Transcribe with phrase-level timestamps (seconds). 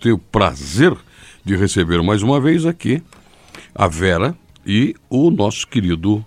[0.00, 0.96] Tenho o prazer
[1.44, 3.02] de receber mais uma vez aqui
[3.74, 4.32] a Vera
[4.64, 6.24] e o nosso querido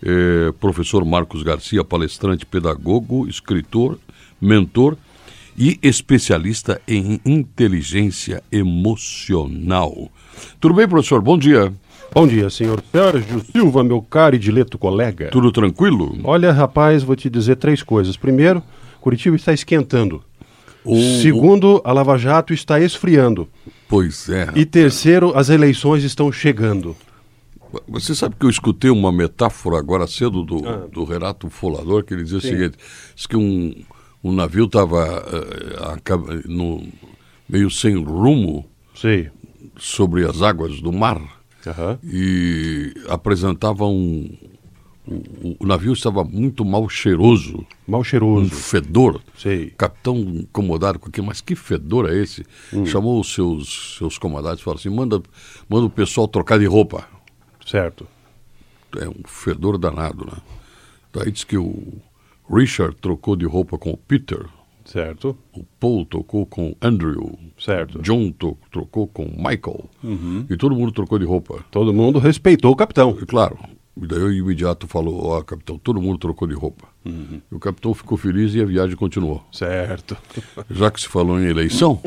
[0.00, 3.98] eh, professor Marcos Garcia, palestrante, pedagogo, escritor,
[4.40, 4.96] mentor
[5.56, 10.08] e especialista em inteligência emocional.
[10.60, 11.20] Tudo bem, professor?
[11.20, 11.72] Bom dia.
[12.14, 15.30] Bom dia, senhor Sérgio Silva, meu caro e dileto colega.
[15.30, 16.16] Tudo tranquilo?
[16.22, 18.16] Olha, rapaz, vou te dizer três coisas.
[18.16, 18.62] Primeiro,
[19.00, 20.22] Curitiba está esquentando.
[20.84, 23.48] O- Segundo, a Lava Jato está esfriando.
[23.88, 24.48] Pois é.
[24.54, 26.96] E terceiro, as eleições estão chegando.
[27.86, 30.86] Você sabe que eu escutei uma metáfora agora cedo do, Ah.
[30.90, 32.76] do Renato Folador, que ele dizia o seguinte:
[33.14, 33.74] diz que um,
[34.24, 35.22] um navio estava
[36.46, 36.82] no,
[37.48, 38.64] meio sem rumo
[38.94, 39.30] Sei.
[39.78, 41.20] sobre as águas do mar
[41.66, 41.98] Aham.
[42.02, 44.30] e apresentava um.
[45.10, 48.50] O, o navio estava muito mal cheiroso, Mal um cheiroso.
[48.50, 49.22] fedor.
[49.36, 49.70] Sei.
[49.70, 52.44] Capitão incomodado com aquilo, mas que fedor é esse?
[52.84, 55.22] Chamou os seus, seus comandantes e falou assim: manda,
[55.68, 57.08] manda o pessoal trocar de roupa.
[57.66, 58.06] Certo.
[59.00, 60.38] é um fedor danado, né?
[61.12, 61.82] Daí diz que o
[62.50, 64.44] Richard trocou de roupa com o Peter,
[64.84, 65.36] Certo.
[65.54, 68.00] o Paul trocou com o Andrew, Certo.
[68.00, 68.32] John
[68.70, 69.88] trocou com o Michael,
[70.50, 71.64] e todo mundo trocou de roupa.
[71.70, 73.16] Todo mundo respeitou o capitão.
[73.20, 73.58] E claro,
[74.00, 76.86] e daí o imediato falou, ó, capitão, todo mundo trocou de roupa.
[77.50, 79.42] E o capitão ficou feliz e a viagem continuou.
[79.50, 80.16] Certo.
[80.70, 82.00] Já que se falou em eleição,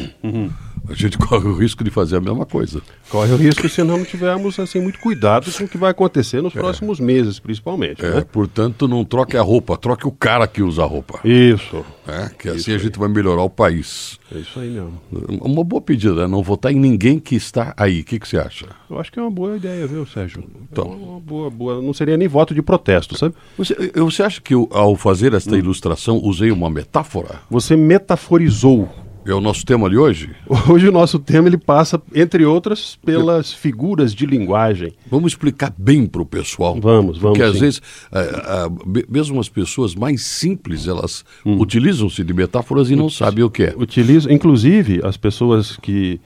[0.87, 2.81] a gente corre o risco de fazer a mesma coisa.
[3.09, 6.53] Corre o risco se não tivermos assim muito cuidado com o que vai acontecer nos
[6.53, 8.05] próximos meses, principalmente.
[8.05, 8.25] É, né?
[8.31, 11.19] portanto, não troque a roupa, troque o cara que usa a roupa.
[11.23, 11.83] Isso.
[12.05, 12.29] né?
[12.37, 14.19] Que assim a gente vai melhorar o país.
[14.33, 15.01] É isso aí mesmo.
[15.41, 16.27] Uma boa pedida, né?
[16.27, 18.01] não votar em ninguém que está aí.
[18.01, 18.67] O que, que você acha?
[18.89, 20.43] Eu acho que é uma boa ideia, viu, Sérgio?
[20.71, 20.85] Então.
[20.85, 21.80] É uma, uma boa, boa.
[21.81, 23.35] Não seria nem voto de protesto, sabe?
[23.57, 27.41] Você, você acha que eu, ao fazer esta ilustração usei uma metáfora?
[27.49, 28.87] Você metaforizou.
[29.23, 30.31] É o nosso tema de hoje?
[30.67, 34.93] Hoje o nosso tema ele passa, entre outras, pelas figuras de linguagem.
[35.11, 36.73] Vamos explicar bem para o pessoal.
[36.81, 37.59] Vamos, vamos, Porque às sim.
[37.59, 41.59] vezes, ah, me- mesmo as pessoas mais simples, elas Hum.
[41.59, 43.75] utilizam-se de metáforas e não sabem o que é.
[43.77, 46.19] Utiliza, inclusive, as pessoas que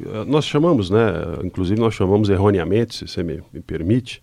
[0.00, 1.00] eh, nós chamamos, né?
[1.44, 4.22] Inclusive nós chamamos erroneamente, se você me, me permite,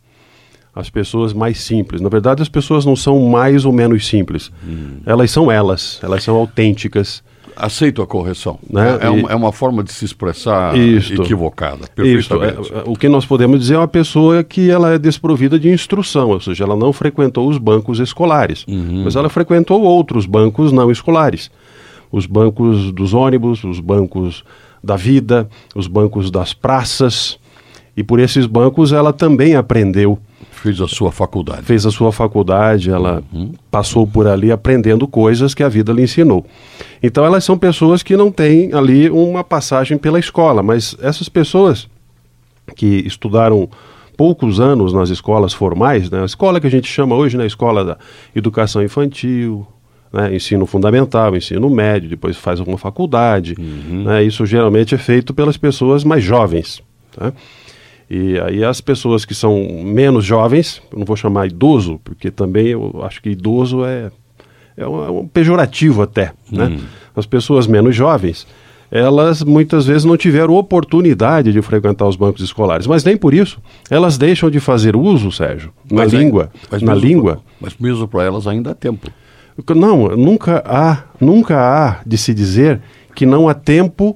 [0.79, 2.01] as pessoas mais simples.
[2.01, 4.51] Na verdade, as pessoas não são mais ou menos simples.
[4.65, 4.97] Hum.
[5.05, 7.23] Elas são elas, elas são autênticas.
[7.55, 8.59] Aceito a correção.
[8.69, 8.99] Né?
[9.01, 11.23] É, E- uma, é uma forma de se expressar Isto.
[11.23, 11.87] equivocada.
[11.95, 12.71] Perfeitamente.
[12.71, 15.67] é, é, o que nós podemos dizer é uma pessoa que ela é desprovida de
[15.67, 18.63] instrução, ou seja, ela não frequentou os bancos escolares,
[19.03, 21.49] mas ela frequentou outros bancos não escolares.
[22.11, 24.43] Os bancos dos ônibus, os bancos
[24.83, 27.39] da vida, os bancos das praças,
[27.97, 30.19] e por esses bancos ela também aprendeu,
[30.51, 31.63] Fez a sua faculdade.
[31.63, 33.23] fez a sua faculdade, ela
[33.71, 36.45] passou por ali aprendendo coisas que a vida lhe ensinou.
[37.01, 41.87] Então elas são pessoas que não têm ali uma passagem pela escola, mas essas pessoas
[42.75, 43.69] que estudaram
[44.17, 47.85] poucos anos nas escolas formais, né, a escola que a gente chama hoje, né, escola
[47.85, 47.97] da
[48.35, 49.65] educação infantil,
[50.11, 55.55] né, ensino fundamental, ensino médio, depois faz alguma faculdade, né, isso geralmente é feito pelas
[55.55, 56.81] pessoas mais jovens.
[57.15, 57.31] tá?
[58.09, 63.01] E aí as pessoas que são menos jovens, não vou chamar idoso, porque também eu
[63.03, 64.11] acho que idoso é,
[64.77, 66.31] é, um, é um pejorativo até.
[66.51, 66.79] Né?
[67.15, 68.47] As pessoas menos jovens,
[68.89, 73.59] elas muitas vezes não tiveram oportunidade de frequentar os bancos escolares, mas nem por isso
[73.89, 77.33] elas deixam de fazer uso, Sérgio, na Mas é- língua, mas na mesmo língua.
[77.33, 79.11] pra- mas mesmo para elas ainda há tempo.
[79.75, 82.79] Não, nunca há, nunca há de se dizer
[83.15, 84.15] que não há tempo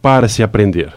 [0.00, 0.92] para se aprender.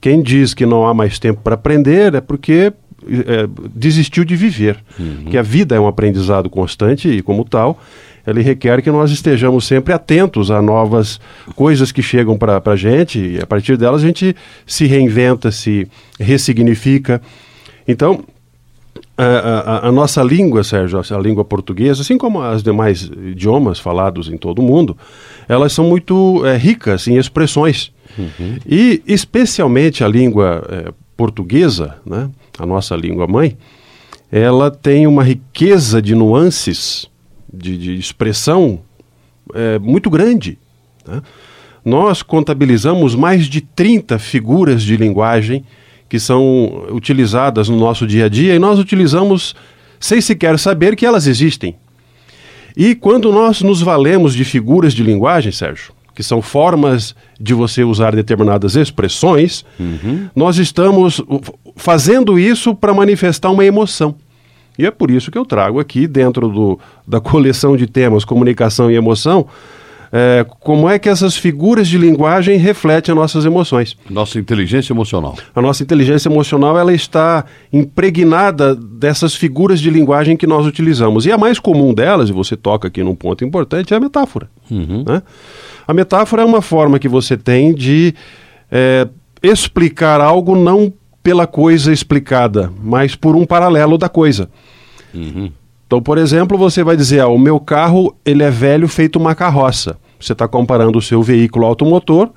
[0.00, 2.72] Quem diz que não há mais tempo para aprender é porque
[3.06, 4.78] é, desistiu de viver.
[5.30, 7.80] Que a vida é um aprendizado constante e, como tal,
[8.26, 11.18] ele requer que nós estejamos sempre atentos a novas
[11.56, 14.34] coisas que chegam para a gente e, a partir delas, a gente
[14.66, 15.88] se reinventa, se
[16.20, 17.20] ressignifica.
[17.86, 18.24] Então,
[19.18, 24.28] a, a- a nossa língua, Sérgio, a língua portuguesa, assim como as demais idiomas falados
[24.28, 24.96] em todo o mundo,
[25.48, 27.92] elas são muito eh, ricas em expressões.
[28.66, 33.56] E especialmente a língua eh, portuguesa, né, a nossa língua mãe,
[34.30, 37.08] ela tem uma riqueza de nuances,
[37.52, 38.80] de, de expressão
[39.54, 40.58] eh, muito grande.
[41.06, 41.22] né?
[41.84, 45.64] Nós contabilizamos mais de 30 figuras de linguagem
[46.08, 49.54] que são utilizadas no nosso dia a dia e nós utilizamos
[49.98, 51.74] sem sequer saber que elas existem.
[52.76, 57.82] E quando nós nos valemos de figuras de linguagem, Sérgio, que são formas de você
[57.84, 59.64] usar determinadas expressões,
[60.34, 61.22] nós estamos
[61.76, 64.14] fazendo isso para manifestar uma emoção.
[64.78, 68.90] E é por isso que eu trago aqui, dentro do, da coleção de temas comunicação
[68.90, 69.46] e emoção,
[70.14, 73.96] é, como é que essas figuras de linguagem refletem as nossas emoções.
[74.10, 75.34] Nossa inteligência emocional.
[75.54, 81.24] A nossa inteligência emocional ela está impregnada dessas figuras de linguagem que nós utilizamos.
[81.24, 84.50] E a mais comum delas, e você toca aqui num ponto importante, é a metáfora.
[84.70, 85.02] Uhum.
[85.06, 85.22] Né?
[85.86, 88.14] A metáfora é uma forma que você tem de
[88.70, 89.08] é,
[89.42, 90.92] explicar algo não
[91.22, 94.48] pela coisa explicada, mas por um paralelo da coisa.
[95.14, 95.50] Uhum.
[95.86, 99.34] Então, por exemplo, você vai dizer, ah, o meu carro ele é velho feito uma
[99.34, 99.98] carroça.
[100.18, 102.30] Você está comparando o seu veículo automotor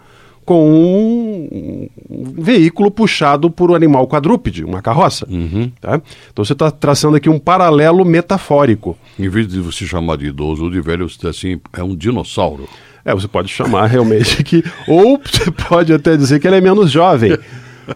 [0.46, 1.90] com um,
[2.38, 5.26] veículo puxado por um animal quadrúpede, uma carroça.
[5.30, 5.72] Uhum.
[5.82, 6.00] Tá?
[6.32, 8.96] Então você está traçando aqui um paralelo metafórico.
[9.18, 11.96] Em vez de você chamar de idoso ou de velho, você diz assim, é um
[11.96, 12.70] dinossauro.
[13.06, 14.64] É, você pode chamar realmente que.
[14.88, 17.38] Ou você pode até dizer que ele é menos jovem.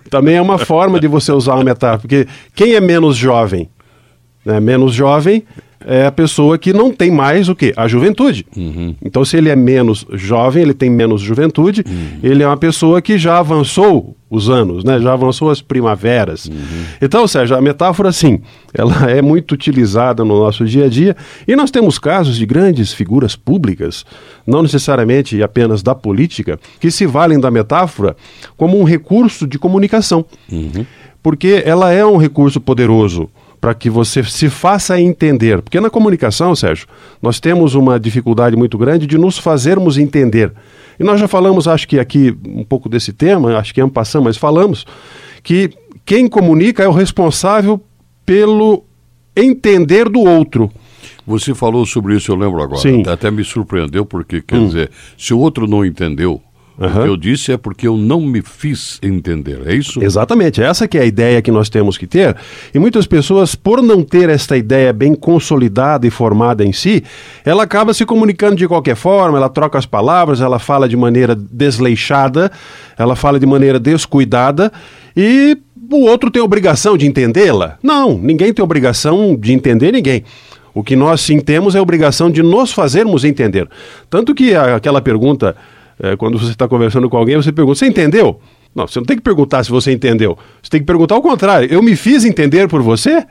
[0.09, 3.67] Também é uma forma de você usar uma metáfora, porque quem é menos jovem?
[4.45, 4.59] Né?
[4.59, 5.43] Menos jovem
[5.85, 7.73] é a pessoa que não tem mais o quê?
[7.75, 8.45] A juventude.
[8.55, 8.95] Uhum.
[9.03, 11.83] Então, se ele é menos jovem, ele tem menos juventude,
[12.21, 14.99] ele é uma pessoa que já avançou os anos, né?
[14.99, 16.49] já avançou as primaveras.
[17.01, 18.41] Então, Sérgio, a metáfora, sim,
[18.73, 21.15] ela é muito utilizada no nosso dia a dia
[21.47, 24.05] e nós temos casos de grandes figuras públicas,
[24.45, 28.15] não necessariamente apenas da política, que se valem da metáfora
[28.55, 30.23] como um recurso de comunicação,
[31.23, 33.29] porque ela é um recurso poderoso
[33.59, 35.61] para que você se faça entender.
[35.61, 36.87] Porque na comunicação, Sérgio,
[37.21, 40.53] nós temos uma dificuldade muito grande de nos fazermos entender.
[40.99, 43.89] E nós já falamos, acho que aqui, um pouco desse tema, acho que é um
[43.89, 44.85] passando, mas falamos,
[45.43, 45.69] que
[46.05, 47.81] quem comunica é o responsável
[48.25, 48.83] pelo
[49.35, 50.71] entender do outro.
[51.25, 52.81] Você falou sobre isso, eu lembro agora.
[52.81, 53.03] Sim.
[53.07, 56.41] Até me surpreendeu, porque, quer dizer, se o outro não entendeu,
[56.79, 57.03] o Aham.
[57.03, 59.61] que eu disse é porque eu não me fiz entender.
[59.65, 60.01] É isso?
[60.01, 62.35] Exatamente, essa que é a ideia que nós temos que ter.
[62.73, 67.03] E muitas pessoas, por não ter esta ideia bem consolidada e formada em si,
[67.43, 71.35] ela acaba se comunicando de qualquer forma, ela troca as palavras, ela fala de maneira
[71.35, 72.49] desleixada,
[72.97, 74.71] ela fala de maneira descuidada
[75.17, 75.57] e
[75.91, 77.77] o outro tem obrigação de entendê-la?
[77.83, 80.23] Não, ninguém tem obrigação de entender ninguém.
[80.73, 83.67] O que nós sim temos é a obrigação de nos fazermos entender.
[84.09, 85.55] Tanto que aquela pergunta,
[86.01, 88.39] eh, quando você está conversando com alguém, você pergunta: Você entendeu?
[88.75, 90.37] Não, você não tem que perguntar se você entendeu.
[90.61, 91.67] Você tem que perguntar o contrário.
[91.71, 93.25] Eu me fiz entender por você?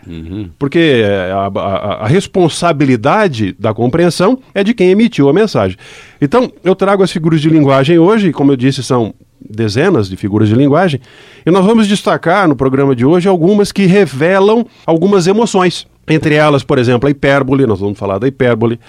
[0.58, 5.76] Porque eh, a, a- a responsabilidade da compreensão é de quem emitiu a mensagem.
[6.20, 10.48] Então, eu trago as figuras de linguagem hoje, como eu disse, são dezenas de figuras
[10.48, 11.00] de linguagem,
[11.46, 15.86] e nós vamos destacar no programa de hoje algumas que revelam algumas emoções.
[16.08, 18.80] Entre elas, por exemplo, a hipérbole, nós vamos falar da hipérbole.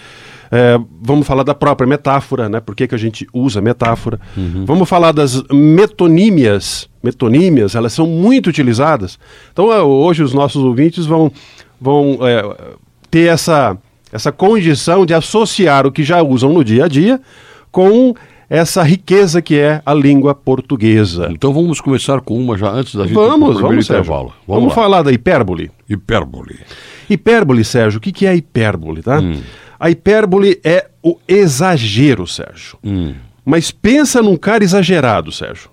[0.52, 2.60] É, vamos falar da própria metáfora, né?
[2.60, 4.20] Por que, que a gente usa metáfora?
[4.66, 6.90] Vamos falar das metonímias.
[7.02, 9.20] Metonímias, elas são muito utilizadas.
[9.54, 11.32] Então, é, hoje os nossos ouvintes vão,
[11.80, 12.74] vão é,
[13.10, 13.78] ter essa,
[14.12, 17.22] essa condição de associar o que já usam no dia a dia
[17.72, 18.16] com
[18.50, 21.30] essa riqueza que é a língua portuguesa.
[21.32, 24.02] Então vamos começar com uma já antes da gente Vamos, vamos, Sérgio.
[24.02, 24.34] intervalo.
[24.48, 25.70] Vamos, Vamos, falar da hipérbole.
[25.88, 26.60] Hipérbole.
[27.08, 29.20] Hipérbole, Sérgio, o que, que é a hipérbole, tá?
[29.20, 29.40] Hum.
[29.80, 32.78] A hipérbole é o exagero, Sérgio.
[32.84, 33.16] Hum.
[33.46, 35.70] Mas pensa num cara exagerado, Sérgio.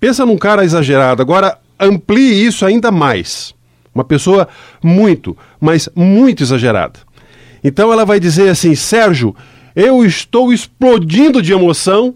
[0.00, 1.20] Pensa num cara exagerado.
[1.20, 3.54] Agora, amplie isso ainda mais.
[3.94, 4.48] Uma pessoa
[4.82, 6.98] muito, mas muito exagerada.
[7.62, 9.36] Então ela vai dizer assim: Sérgio,
[9.76, 12.14] eu estou explodindo de emoção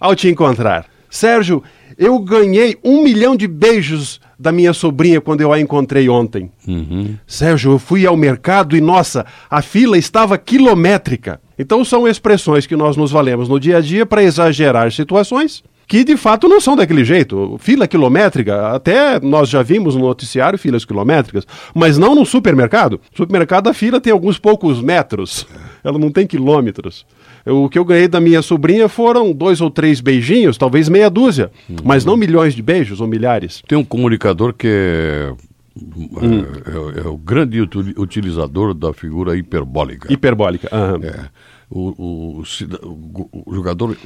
[0.00, 0.86] ao te encontrar.
[1.10, 1.62] Sérgio,
[1.98, 6.50] eu ganhei um milhão de beijos da minha sobrinha quando eu a encontrei ontem.
[6.66, 7.14] Uhum.
[7.26, 11.38] Sérgio, eu fui ao mercado e, nossa, a fila estava quilométrica.
[11.58, 16.04] Então são expressões que nós nos valemos no dia a dia para exagerar situações que
[16.04, 17.56] de fato não são daquele jeito.
[17.58, 21.44] Fila quilométrica, até nós já vimos no noticiário filas quilométricas,
[21.74, 23.00] mas não no supermercado.
[23.10, 25.44] No supermercado a fila tem alguns poucos metros,
[25.82, 27.04] ela não tem quilômetros.
[27.46, 31.50] O que eu ganhei da minha sobrinha foram dois ou três beijinhos, talvez meia dúzia,
[31.84, 33.62] mas não milhões de beijos ou milhares.
[33.66, 35.32] Tem um comunicador que é,
[35.76, 36.42] Hum.
[36.96, 40.12] é- é o grande uti- utilizador da figura hiperbólica.
[40.12, 40.68] Hiperbólica.
[40.72, 41.00] aham.
[41.02, 41.24] É.
[41.70, 42.42] O, o
[43.46, 43.96] o jogador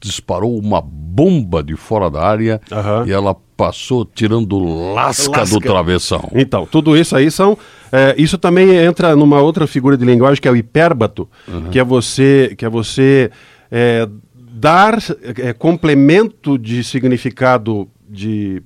[0.00, 3.04] disparou uma bomba de fora da área Aham.
[3.08, 4.56] e ela passou tirando
[4.94, 5.60] lasca, do Lasca.
[5.60, 6.30] travessão.
[6.32, 7.58] Então, tudo isso aí são.
[7.90, 11.28] é, isso também entra numa outra figura de linguagem que é o hipérbato,
[11.72, 13.32] que é você, que é você
[13.68, 14.08] é,
[14.52, 14.98] dar
[15.38, 18.62] é, complemento de significado de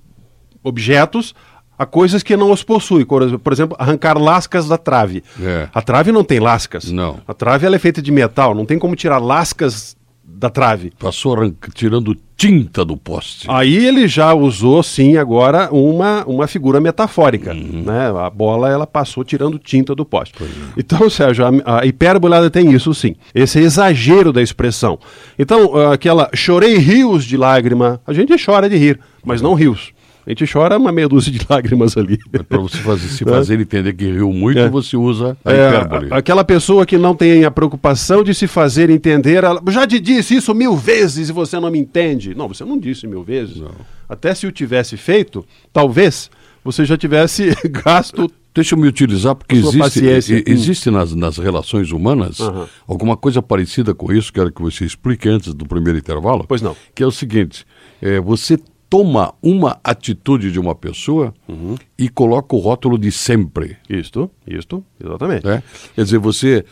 [0.63, 1.35] objetos
[1.83, 3.05] a coisas que não os possuem.
[3.05, 5.23] Por por exemplo, arrancar lascas da trave.
[5.41, 5.69] É.
[5.73, 6.91] A trave não tem lascas.
[6.91, 7.21] Não.
[7.27, 10.93] A trave ela é feita de metal, não tem como tirar lascas da trave.
[10.99, 11.37] Passou
[11.73, 13.47] tirando tinta do poste.
[13.49, 17.53] Aí ele já usou, sim, agora uma, uma figura metafórica.
[17.53, 17.85] Uhum.
[17.87, 18.13] Né?
[18.19, 20.35] A bola ela passou tirando tinta do poste.
[20.43, 20.47] É.
[20.77, 23.15] Então, Sérgio, a, a hipérbole tem isso, sim.
[23.33, 24.99] Esse exagero da expressão.
[25.39, 29.92] Então, aquela chorei rios de lágrima, a gente chora de rir, mas não rios.
[30.27, 32.19] A gente chora uma meia dúzia de lágrimas ali.
[32.33, 34.69] É para você fazer, se fazer ele entender que riu muito, é.
[34.69, 36.09] você usa a é, hipérbole.
[36.11, 40.37] Aquela pessoa que não tem a preocupação de se fazer entender, ela, já te disse
[40.37, 42.35] isso mil vezes e você não me entende.
[42.35, 43.57] Não, você não disse mil vezes.
[43.57, 43.71] Não.
[44.09, 46.31] Até se o tivesse feito, talvez
[46.65, 52.39] você já tivesse gasto Deixa eu me utilizar, porque existe, existe nas, nas relações humanas
[52.39, 52.67] uhum.
[52.87, 56.45] alguma coisa parecida com isso, quero que você explique antes do primeiro intervalo.
[56.47, 56.77] Pois não.
[56.95, 57.65] Que é o seguinte:
[58.03, 58.59] é, você
[58.93, 61.77] toma uma atitude de uma pessoa uhum.
[61.99, 63.79] e coloca o rótulo de sempre.
[63.89, 65.49] Isto, isto, exatamente.
[65.49, 65.63] É?
[65.95, 66.63] Quer dizer, você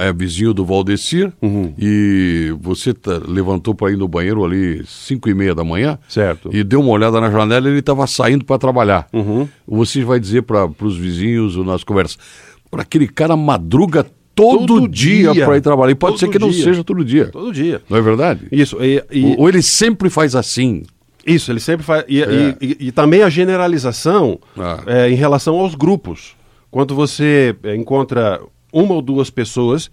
[0.00, 1.72] é vizinho do Valdecir uhum.
[1.78, 6.00] e você tá, levantou para ir no banheiro ali cinco e meia da manhã.
[6.08, 6.50] Certo.
[6.52, 9.06] E deu uma olhada na janela e ele estava saindo para trabalhar.
[9.12, 9.46] Uhum.
[9.68, 12.18] Você vai dizer para os vizinhos nas conversas,
[12.68, 15.92] para aquele cara madruga todo, todo dia, dia para ir trabalhar.
[15.92, 16.46] E pode todo ser que dia.
[16.48, 17.28] não seja todo dia.
[17.28, 17.80] Todo dia.
[17.88, 18.48] Não é verdade?
[18.50, 18.82] Isso.
[18.82, 19.24] E, e...
[19.24, 20.82] Ou, ou ele sempre faz assim.
[21.26, 22.04] Isso, ele sempre faz.
[22.06, 22.26] E, é.
[22.60, 24.82] e, e, e também a generalização ah.
[24.86, 26.36] é, em relação aos grupos.
[26.70, 28.40] Quando você é, encontra
[28.72, 29.90] uma ou duas pessoas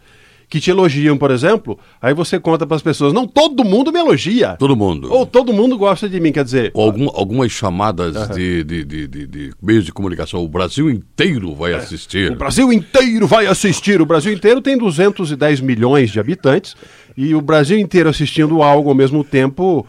[0.50, 4.00] que te elogiam, por exemplo, aí você conta para as pessoas, não, todo mundo me
[4.00, 4.56] elogia.
[4.60, 5.12] Todo mundo.
[5.12, 6.70] Ou todo mundo gosta de mim, quer dizer...
[6.76, 8.36] Ou algum, algumas chamadas uhum.
[8.36, 11.78] de, de, de, de, meios de comunicação, o Brasil inteiro vai é.
[11.78, 12.32] assistir.
[12.32, 16.76] O Brasil inteiro vai assistir, o Brasil inteiro tem 210 milhões de habitantes,
[17.18, 19.88] e o Brasil inteiro assistindo algo ao mesmo tempo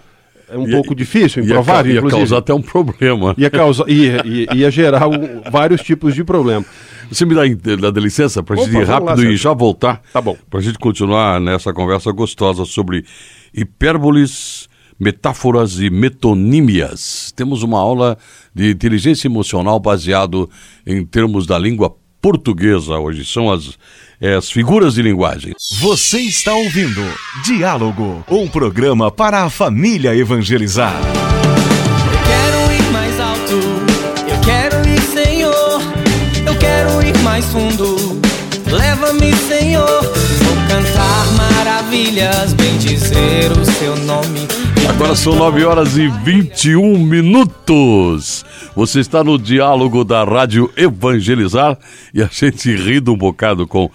[0.55, 3.35] é um ia, pouco difícil, improvável, ia, ia causar até um problema.
[3.37, 6.65] Ia, causar, ia, ia, ia gerar um, vários tipos de problema.
[7.11, 10.01] Você me dá, dá licença para a gente ir rápido lá, e já voltar?
[10.13, 10.37] Tá bom.
[10.49, 13.05] Para a gente continuar nessa conversa gostosa sobre
[13.53, 14.69] hipérboles,
[14.99, 17.33] metáforas e metonímias.
[17.35, 18.17] Temos uma aula
[18.55, 20.49] de inteligência emocional baseado
[20.87, 22.95] em termos da língua portuguesa.
[22.95, 23.77] Hoje são as
[24.19, 25.53] é, as figuras de linguagem.
[25.83, 27.03] Você está ouvindo
[27.45, 30.95] Diálogo, um programa para a família evangelizar.
[32.15, 33.61] Eu quero ir mais alto,
[34.27, 35.83] eu quero ir, Senhor,
[36.47, 38.19] eu quero ir mais fundo.
[38.73, 44.49] Leva-me, Senhor, vou cantar maravilhas, bem dizer o seu nome.
[44.89, 48.45] Agora são 9 horas e 21 minutos.
[48.77, 51.79] Você está no diálogo da Rádio Evangelizar
[52.13, 53.91] e a gente rindo um bocado com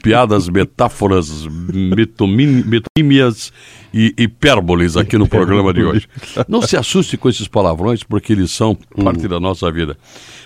[0.00, 3.52] piadas, metáforas, metomímias
[3.92, 6.08] e hipérboles aqui no programa de hoje.
[6.48, 9.28] Não se assuste com esses palavrões, porque eles são parte hum.
[9.28, 9.96] da nossa vida.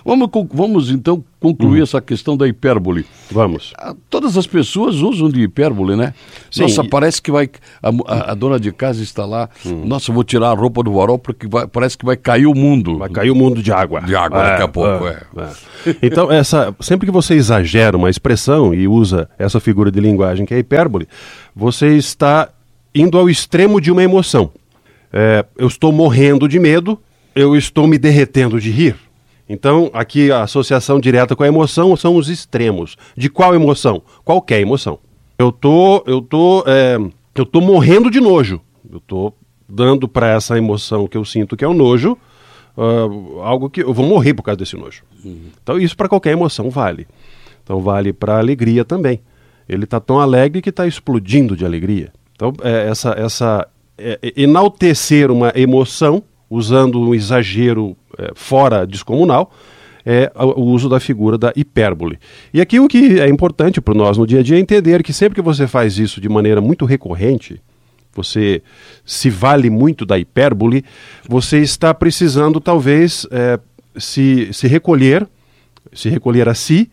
[0.05, 1.83] Vamos, vamos então concluir hum.
[1.83, 3.07] essa questão da hipérbole.
[3.31, 3.73] Vamos.
[3.79, 6.13] Ah, todas as pessoas usam de hipérbole, né?
[6.51, 7.49] Sim, Nossa, parece que vai.
[7.83, 9.49] A, a, dona de casa está lá.
[9.65, 9.85] Hum.
[9.85, 12.99] Nossa, vou tirar a roupa do varal porque vai, parece que vai cair o mundo.
[12.99, 14.01] Vai cair o mundo de água.
[14.01, 15.91] De água é, daqui a pouco, é, é.
[15.91, 15.97] é.
[16.03, 20.55] Então, essa, sempre que você exagera uma expressão e usa essa figura de linguagem que
[20.55, 21.09] é hipérbole,
[21.55, 22.49] você está
[22.95, 24.51] indo ao extremo de uma emoção.
[25.13, 26.99] É, eu estou morrendo de medo,
[27.35, 28.97] eu estou me derretendo de rir.
[29.49, 32.97] Então, aqui a associação direta com a emoção são os extremos.
[33.17, 34.03] De qual emoção?
[34.25, 34.99] Qualquer emoção.
[35.39, 36.99] Eu tô, eu tô, é,
[37.35, 38.61] eu tô morrendo de nojo.
[38.91, 39.33] Eu tô
[39.69, 42.17] dando para essa emoção que eu sinto que é o nojo,
[42.77, 45.03] uh, algo que eu vou morrer por causa desse nojo.
[45.25, 45.51] Uhum.
[45.63, 47.07] Então, isso para qualquer emoção vale.
[47.69, 49.21] Então, vale para alegria também.
[49.69, 52.11] Ele está tão alegre que está explodindo de alegria.
[52.35, 59.53] Então, é, essa, essa é, enaltecer uma emoção usando um exagero é, fora descomunal,
[60.07, 62.19] é o uso da figura da hipérbole.
[62.55, 65.13] E aqui o que é importante para nós no dia a dia é entender que
[65.13, 67.61] sempre que você faz isso de maneira muito recorrente,
[68.15, 68.63] você
[69.05, 70.83] se vale muito da hipérbole,
[71.29, 73.61] você está precisando talvez é,
[73.99, 75.29] se, se recolher,
[75.93, 76.91] se recolher a si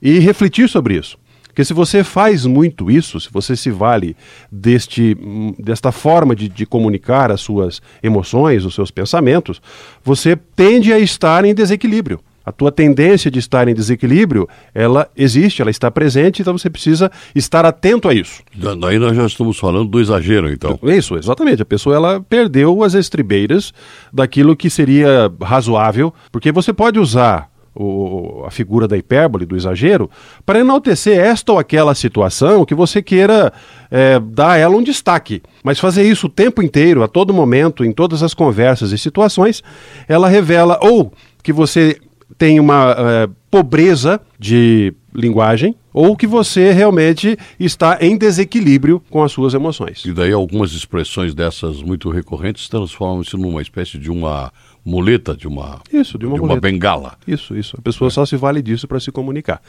[0.00, 1.18] e refletir sobre isso.
[1.50, 4.16] Porque se você faz muito isso, se você se vale
[4.50, 5.16] deste,
[5.58, 9.60] desta forma de, de comunicar as suas emoções, os seus pensamentos,
[10.02, 12.20] você tende a estar em desequilíbrio.
[12.46, 17.10] A tua tendência de estar em desequilíbrio, ela existe, ela está presente, então você precisa
[17.34, 18.42] estar atento a isso.
[18.54, 20.78] Daí nós já estamos falando do exagero, então.
[20.82, 21.60] Isso, exatamente.
[21.60, 23.74] A pessoa ela perdeu as estribeiras
[24.12, 27.49] daquilo que seria razoável, porque você pode usar
[27.80, 30.10] o, a figura da hipérbole, do exagero,
[30.44, 33.52] para enaltecer esta ou aquela situação que você queira
[33.90, 35.42] é, dar a ela um destaque.
[35.64, 39.62] Mas fazer isso o tempo inteiro, a todo momento, em todas as conversas e situações,
[40.06, 41.98] ela revela ou que você
[42.36, 49.32] tem uma é, pobreza de linguagem ou que você realmente está em desequilíbrio com as
[49.32, 50.04] suas emoções.
[50.04, 54.52] E daí algumas expressões dessas muito recorrentes transformam-se numa espécie de uma
[54.90, 57.14] muleta, de uma, Isso, de uma de uma bengala.
[57.26, 57.76] Isso, isso.
[57.78, 59.62] A pessoa só se vale disso para se comunicar.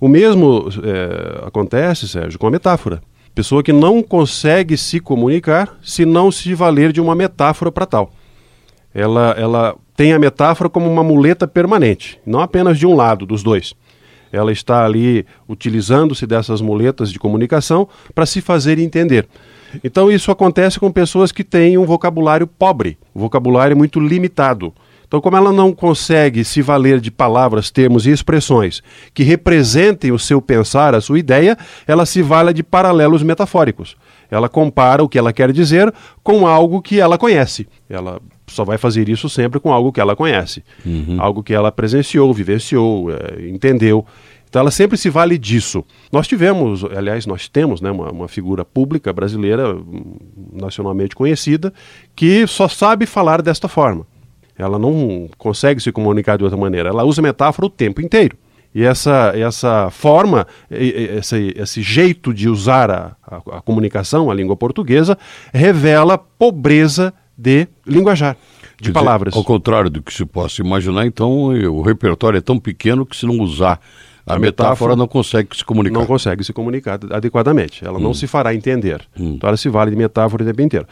[0.00, 3.02] O mesmo é, acontece, Sérgio, com a metáfora.
[3.34, 8.10] Pessoa que não consegue se comunicar se não se valer de uma metáfora para tal.
[8.94, 13.42] Ela, ela tem a metáfora como uma muleta permanente, não apenas de um lado, dos
[13.42, 13.74] dois.
[14.32, 19.28] Ela está ali utilizando-se dessas muletas de comunicação para se fazer entender.
[19.82, 24.72] Então isso acontece com pessoas que têm um vocabulário pobre, um vocabulário muito limitado.
[25.06, 28.82] Então, como ela não consegue se valer de palavras, termos e expressões
[29.14, 31.56] que representem o seu pensar, a sua ideia,
[31.86, 33.96] ela se vale de paralelos metafóricos.
[34.28, 35.94] Ela compara o que ela quer dizer
[36.24, 37.68] com algo que ela conhece.
[37.88, 40.62] Ela só vai fazer isso sempre com algo que ela conhece,
[41.18, 44.04] algo que ela presenciou, vivenciou, eh, entendeu.
[44.48, 45.84] Então ela sempre se vale disso.
[46.12, 50.16] Nós tivemos, aliás, nós temos né, uma, uma figura pública brasileira, hum,
[50.52, 51.72] nacionalmente conhecida,
[52.14, 54.06] que só sabe falar desta forma.
[54.58, 56.88] Ela não consegue se comunicar de outra maneira.
[56.88, 58.36] Ela usa metáfora o tempo inteiro.
[58.74, 64.54] E essa, essa forma, esse, esse jeito de usar a, a- a comunicação, a língua
[64.56, 65.16] portuguesa,
[65.52, 68.38] revela pobreza de linguajar, de
[68.76, 69.34] Quer dizer, palavras.
[69.36, 71.30] Ao contrário do que se possa imaginar, então
[71.70, 73.80] o repertório é tão pequeno que se não usar
[74.26, 75.98] a, A metáfora, metáfora não consegue se comunicar.
[76.00, 77.84] não consegue se comunicar ad- adequadamente.
[77.84, 79.02] Ela não se fará entender.
[79.16, 80.86] Então ela se vale de metáfora o tempo inteiro.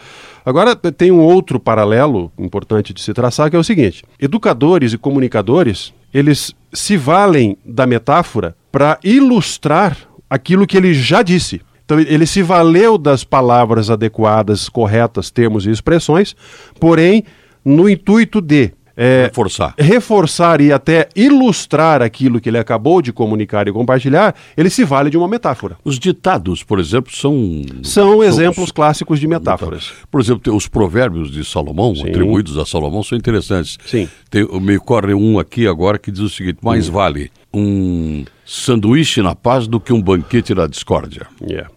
[0.46, 4.98] Agora, tem um outro paralelo importante de se traçar, que é o seguinte: educadores e
[4.98, 9.96] comunicadores, eles se valem da metáfora para ilustrar
[10.30, 11.60] aquilo que ele já disse.
[11.84, 16.34] Então, ele se valeu das palavras adequadas, corretas, termos e expressões,
[16.80, 17.24] porém,
[17.64, 19.74] no intuito de é, Reforçar.
[19.78, 25.10] reforçar e até ilustrar aquilo que ele acabou de comunicar e compartilhar, ele se vale
[25.10, 25.76] de uma metáfora.
[25.84, 27.62] Os ditados, por exemplo, são.
[27.82, 29.92] São exemplos clássicos de metáforas.
[30.10, 32.08] Por exemplo, os provérbios de Salomão, Sim.
[32.08, 33.78] atribuídos a Salomão, são interessantes.
[33.84, 34.08] Sim.
[34.30, 39.34] Tem, me corre um aqui agora que diz o seguinte: mais vale um sanduíche na
[39.34, 41.26] paz do que um banquete na discórdia.
[41.42, 41.70] Yeah.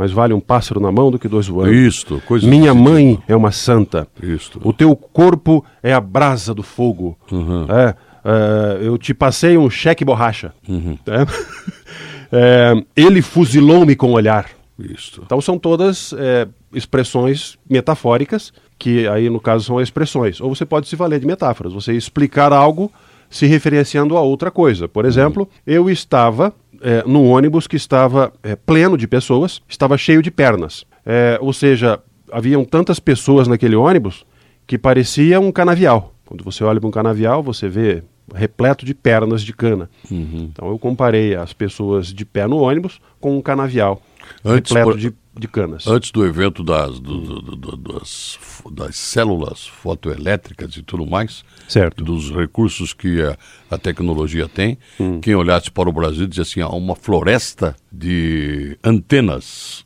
[0.00, 1.74] Mas vale um pássaro na mão do que dois voando.
[1.74, 4.08] Isto, coisa Minha mãe é uma santa.
[4.22, 4.58] Isto.
[4.64, 7.18] O teu corpo é a brasa do fogo.
[7.30, 7.66] Uhum.
[7.68, 10.54] É, é, eu te passei um cheque borracha.
[10.66, 10.98] Uhum.
[11.06, 11.26] É.
[12.32, 14.48] É, ele fuzilou-me com o olhar.
[14.78, 15.20] Isto.
[15.26, 20.40] Então são todas é, expressões metafóricas, que aí no caso são expressões.
[20.40, 22.88] Ou você pode se valer de metáforas, você explicar algo
[23.28, 24.86] se referenciando a outra coisa.
[24.86, 30.22] Por exemplo, eu estava é, num ônibus que estava é, pleno de pessoas, estava cheio
[30.22, 30.84] de pernas.
[31.04, 31.98] É, ou seja,
[32.32, 34.24] haviam tantas pessoas naquele ônibus
[34.66, 36.14] que parecia um canavial.
[36.26, 39.90] Quando você olha para um canavial, você vê repleto de pernas de cana.
[40.10, 44.00] Então eu comparei as pessoas de pé no ônibus com um canavial
[44.44, 45.86] Antes, repleto por- de, de canas.
[45.86, 48.38] Antes do evento das, do- do- do- das,
[48.72, 52.02] das células fotoelétricas e tudo mais, Certo.
[52.04, 53.36] dos recursos que a,
[53.70, 55.20] a tecnologia tem, Hum.
[55.20, 59.84] quem olhasse para o Brasil dizia assim, há uma floresta de antenas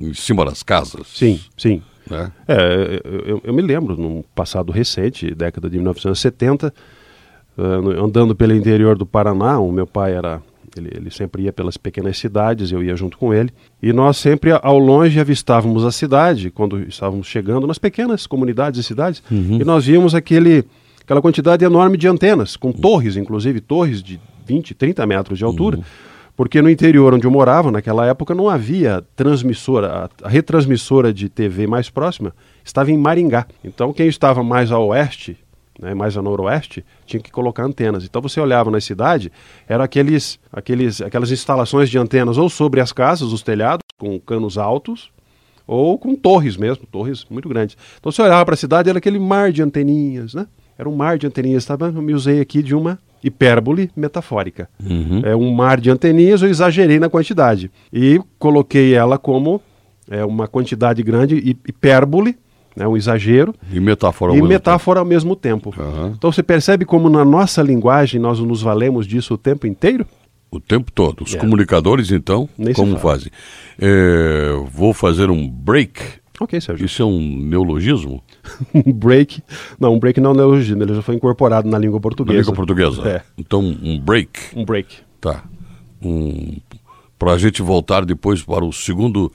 [0.00, 0.94] em cima das casas.
[1.00, 1.04] Uhum.
[1.36, 1.82] Sim, sim.
[2.08, 2.30] Né?
[2.46, 6.72] É, eu, eu- me lembro, num passado recente, década de 1970,
[7.58, 10.40] ah, no- andando pelo interior do Paraná, o meu pai era.
[10.76, 13.50] Ele, ele sempre ia pelas pequenas cidades, eu ia junto com ele.
[13.82, 18.82] E nós sempre, ao longe, avistávamos a cidade, quando estávamos chegando, nas pequenas comunidades e
[18.82, 19.22] cidades,
[19.60, 20.64] e nós víamos aquele,
[21.02, 25.78] aquela quantidade enorme de antenas, com torres, inclusive, torres de 20, 30 metros de altura.
[26.36, 30.10] Porque no interior onde eu morava, naquela época, não havia transmissora.
[30.22, 33.46] A, a retransmissora de TV mais próxima estava em Maringá.
[33.64, 35.38] Então, quem estava mais a oeste,
[35.80, 38.04] né, mais a noroeste, tinha que colocar antenas.
[38.04, 39.30] Então, você olhava na cidade,
[39.68, 44.56] eram aqueles, aqueles, aquelas instalações de antenas ou sobre as casas, os telhados, com canos
[44.58, 45.10] altos,
[45.66, 47.76] ou com torres mesmo, torres muito grandes.
[47.98, 50.46] Então, você olhava para a cidade, era aquele mar de anteninhas, né?
[50.78, 51.76] Era um mar de anteninhas, tá?
[51.80, 54.68] Eu me usei aqui de uma hipérbole metafórica.
[55.24, 57.70] É um mar de anteninhas, eu exagerei na quantidade.
[57.92, 59.60] E coloquei ela como
[60.08, 62.36] é, uma quantidade grande, hi- hipérbole,
[62.76, 65.74] né, um exagero, E metáfora ao e mesmo metáfora ao mesmo tempo.
[65.78, 66.12] Aham.
[66.16, 70.04] Então você percebe como na nossa linguagem nós nos valemos disso o tempo inteiro?
[70.04, 70.16] tempo.
[70.48, 71.24] O tempo todo.
[71.24, 71.38] Os É.
[71.38, 73.30] comunicadores, então, Nem como fazem?
[73.78, 76.00] É, vou fazer um break.
[76.38, 76.84] Ok, Sérgio.
[76.86, 78.22] Isso é um neologismo?
[78.74, 79.42] Um break.
[79.80, 82.38] Não, um break não é um neologismo, ele já foi incorporado na língua Na portuguesa.
[82.40, 83.08] língua portuguesa.
[83.08, 84.38] É, Então, um break.
[84.54, 84.96] um break.
[85.20, 85.42] Tá.
[86.02, 86.58] Um,
[87.18, 89.32] para a gente voltar depois para o segundo,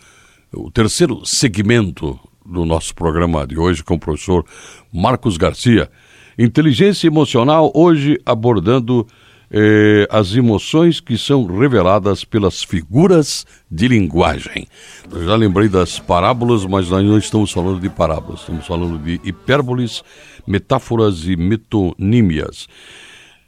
[0.54, 4.46] o terceiro segmento do nosso programa de hoje com o professor
[4.92, 5.90] Marcos Garcia.
[6.38, 9.06] Inteligência emocional, hoje abordando
[9.52, 14.66] eh, as emoções que são reveladas pelas figuras de linguagem.
[15.12, 19.20] Eu já lembrei das parábolas, mas nós não estamos falando de parábolas, estamos falando de
[19.24, 20.04] hipérboles,
[20.48, 22.68] metáforas e metonímias.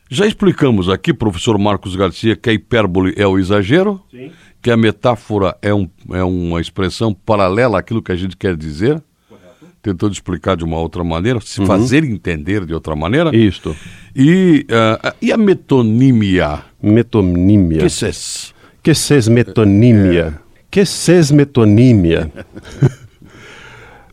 [0.10, 4.32] Já explicamos aqui, professor Marcos Garcia, que a hipérbole é o exagero, Sim.
[4.64, 9.04] Que a metáfora é, um, é uma expressão paralela àquilo que a gente quer dizer,
[9.82, 13.36] tentando explicar de uma outra maneira, se fazer entender de outra maneira.
[13.36, 13.76] Isto.
[14.16, 16.62] E, ah, e a metonímia?
[16.82, 17.80] Metonímia.
[17.80, 18.54] Que ses?
[18.82, 20.40] Que ses metonímia?
[20.72, 22.32] Que ses metonímia?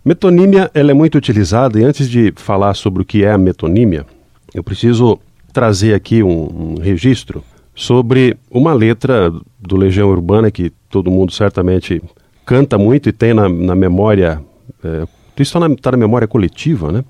[0.04, 4.04] metonímia ela é muito utilizada e antes de falar sobre o que é a metonímia,
[4.52, 5.20] eu preciso
[5.52, 12.02] trazer aqui um, um registro sobre uma letra do Legião Urbana que todo mundo certamente
[12.44, 14.42] canta muito e tem na, na memória,
[14.82, 15.02] é,
[15.36, 17.04] isso está na, tá na memória coletiva, né?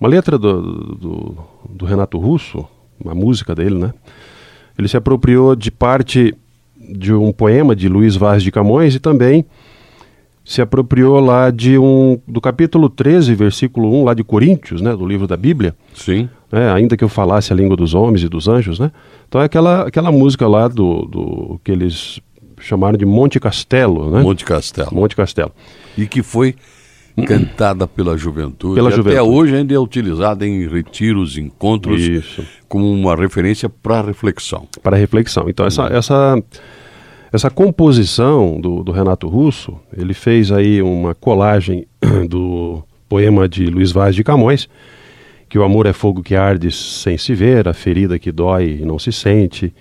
[0.00, 0.62] Uma letra do,
[0.96, 1.36] do,
[1.68, 2.66] do Renato Russo,
[2.98, 3.92] uma música dele, né?
[4.78, 6.34] Ele se apropriou de parte
[6.76, 9.44] de um poema de Luiz Vaz de Camões e também
[10.50, 15.06] se apropriou lá de um do capítulo 13, versículo 1, lá de Coríntios, né, do
[15.06, 16.28] livro da Bíblia, Sim.
[16.50, 18.90] né, ainda que eu falasse a língua dos homens e dos anjos, né?
[19.28, 22.18] Então é aquela, aquela música lá do, do que eles
[22.58, 24.22] chamaram de Monte Castelo, né?
[24.22, 24.92] Monte Castelo.
[24.92, 25.52] Monte Castelo.
[25.96, 26.56] E que foi
[27.24, 28.74] cantada pela juventude.
[28.74, 29.30] Pela e Até juventude.
[29.30, 32.44] hoje ainda é utilizada em retiros, encontros, Isso.
[32.68, 34.66] como uma referência para reflexão.
[34.82, 35.48] para reflexão.
[35.48, 36.42] Então, essa, essa,
[37.32, 41.86] essa composição do, do Renato Russo, ele fez aí uma colagem
[42.28, 44.68] do poema de Luiz Vaz de Camões,
[45.48, 48.84] que o amor é fogo que arde sem se ver, a ferida que dói e
[48.84, 49.72] não se sente,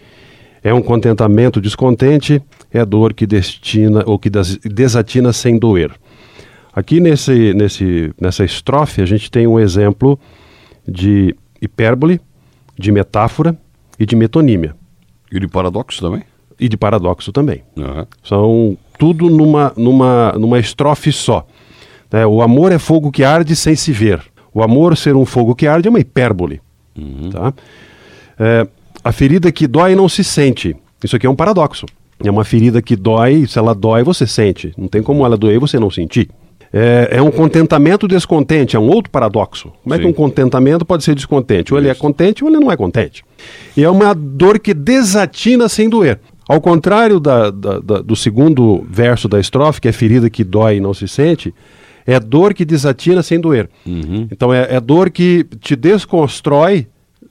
[0.63, 5.91] é um contentamento descontente, é dor que destina ou que des- desatina sem doer.
[6.73, 10.19] Aqui nesse, nesse, nessa estrofe a gente tem um exemplo
[10.87, 12.19] de hipérbole,
[12.77, 13.57] de metáfora
[13.99, 14.75] e de metonímia
[15.31, 16.23] E de paradoxo também?
[16.59, 17.63] E de paradoxo também.
[17.77, 18.07] Aham.
[18.23, 21.45] São tudo numa, numa, numa estrofe só.
[22.11, 22.25] né?
[22.25, 24.21] o amor é fogo que arde sem se ver.
[24.53, 26.61] O amor ser um fogo que arde é uma hipérbole.
[27.31, 27.53] Tá?
[28.37, 28.67] É,
[29.03, 30.75] a ferida que dói não se sente.
[31.03, 31.85] Isso aqui é um paradoxo.
[32.23, 34.73] É uma ferida que dói, se ela dói, você sente.
[34.77, 36.29] Não tem como ela doer e você não sentir.
[36.71, 39.71] É, é um contentamento descontente, é um outro paradoxo.
[39.83, 40.09] Como é que Sim.
[40.09, 41.73] um contentamento pode ser descontente?
[41.73, 43.23] Ou ele é contente ou ele não é contente.
[43.75, 46.19] E é uma dor que desatina sem doer.
[46.49, 50.77] Ao contrário da- da- da- do segundo verso da estrofe, que é ferida que dói
[50.77, 51.53] e não se sente,
[52.07, 53.69] é dor que desatina sem doer.
[53.85, 56.87] Então é, é dor que te desconstrói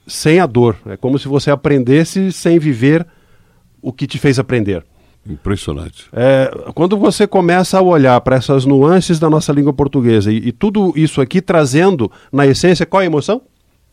[0.07, 0.77] sem a dor.
[0.85, 3.05] É como se você aprendesse sem viver
[3.81, 4.85] o que te fez aprender.
[5.29, 6.05] Impressionante.
[6.13, 10.51] É, quando você começa a olhar para essas nuances da nossa língua portuguesa e, e
[10.53, 13.41] tudo isso aqui trazendo na essência qual é a emoção?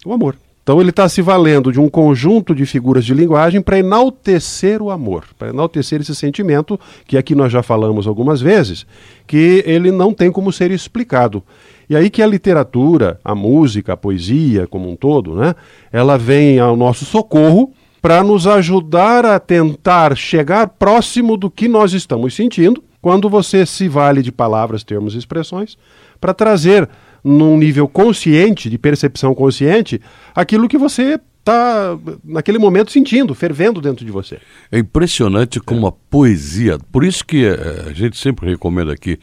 [0.05, 0.37] O amor.
[0.67, 4.91] Então ele está se valendo de um conjunto de figuras de linguagem para enaltecer o
[4.91, 6.77] amor, para enaltecer esse sentimento
[7.07, 8.85] que aqui nós já falamos algumas vezes,
[9.29, 11.41] que ele não tem como ser explicado.
[11.89, 15.55] E aí que a literatura, a música, a poesia como um todo, né,
[15.93, 21.93] ela vem ao nosso socorro para nos ajudar a tentar chegar próximo do que nós
[21.93, 25.79] estamos sentindo, quando você se vale de palavras, termos e expressões,
[26.21, 26.89] para trazer
[27.29, 30.01] num nível consciente, de percepção consciente,
[30.33, 34.39] aquilo que você está naquele momento sentindo, fervendo dentro de você.
[34.71, 39.19] É impressionante como a poesia, por isso que eh, a gente sempre recomenda aqui,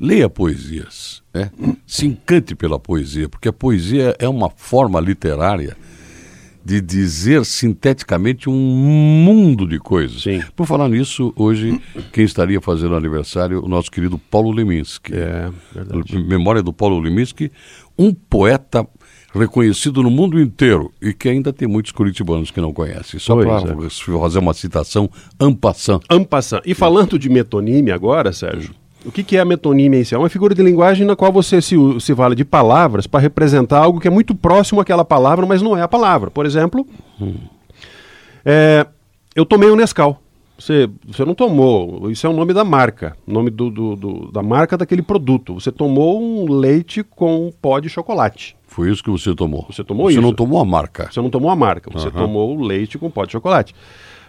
[0.00, 1.50] leia poesias, né?
[1.86, 5.76] se encante pela poesia, porque a poesia é uma forma literária
[6.64, 10.22] de dizer sinteticamente um mundo de coisas.
[10.22, 10.42] Sim.
[10.54, 11.80] Por falar nisso, hoje
[12.12, 15.12] quem estaria fazendo aniversário, o nosso querido Paulo Leminski.
[15.14, 16.18] É, verdade.
[16.18, 17.50] Memória do Paulo Leminski,
[17.98, 18.86] um poeta
[19.34, 23.18] reconhecido no mundo inteiro e que ainda tem muitos curitibanos que não conhecem.
[23.18, 23.60] Só para
[24.20, 25.08] fazer uma citação
[25.40, 26.02] ampassant.
[26.10, 26.60] Ampassan.
[26.66, 30.14] E falando de metonímia agora, Sérgio, o que, que é a metonímia em si?
[30.14, 33.78] É uma figura de linguagem na qual você se, se vale de palavras para representar
[33.78, 36.30] algo que é muito próximo àquela palavra, mas não é a palavra.
[36.30, 36.86] Por exemplo,
[38.44, 38.86] é,
[39.34, 40.18] eu tomei um Nescau.
[40.58, 44.30] Você, você não tomou, isso é o nome da marca, o nome do, do- do-
[44.30, 45.54] da marca daquele produto.
[45.54, 48.54] Você tomou um leite com pó de chocolate.
[48.68, 49.66] Foi isso que você tomou.
[49.68, 50.22] Você tomou Você isso?
[50.22, 51.08] não tomou a marca.
[51.10, 52.20] Você não tomou a marca, você Aham.
[52.20, 53.74] tomou o leite com pó de chocolate.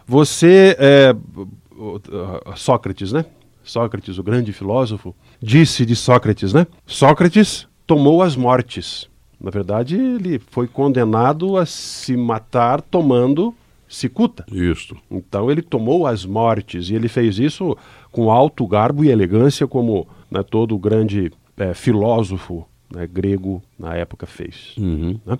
[0.07, 1.15] Você, é,
[1.77, 3.25] o- o- Sócrates, né?
[3.63, 6.67] Sócrates, o grande filósofo, disse de Sócrates, né?
[6.85, 9.09] Sócrates tomou as mortes.
[9.39, 13.53] Na verdade, ele foi condenado a se matar tomando
[13.87, 14.45] cicuta.
[14.51, 14.95] Isso.
[15.09, 17.77] Então ele tomou as mortes e ele fez isso
[18.11, 24.25] com alto garbo e elegância, como né, todo grande eh, filósofo né, grego na época
[24.25, 24.75] fez.
[24.77, 25.19] Uhum.
[25.25, 25.37] né?